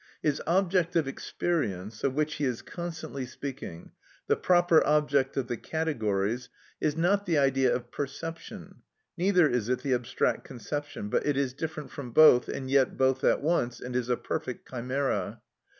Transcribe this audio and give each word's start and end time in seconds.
His 0.23 0.41
"object 0.47 0.95
of 0.95 1.07
experience," 1.07 2.03
of 2.03 2.15
which 2.15 2.37
he 2.37 2.43
is 2.45 2.63
constantly 2.63 3.23
speaking, 3.27 3.91
the 4.25 4.35
proper 4.35 4.83
object 4.83 5.37
of 5.37 5.45
the 5.45 5.57
categories, 5.57 6.49
is 6.79 6.97
not 6.97 7.27
the 7.27 7.37
idea 7.37 7.71
of 7.71 7.91
perception; 7.91 8.77
neither 9.15 9.47
is 9.47 9.69
it 9.69 9.81
the 9.83 9.93
abstract 9.93 10.43
conception, 10.43 11.09
but 11.09 11.27
it 11.27 11.37
is 11.37 11.53
different 11.53 11.91
from 11.91 12.13
both, 12.13 12.47
and 12.49 12.71
yet 12.71 12.97
both 12.97 13.23
at 13.23 13.43
once, 13.43 13.79
and 13.79 13.95
is 13.95 14.09
a 14.09 14.17
perfect 14.17 14.67
chimera. 14.67 15.39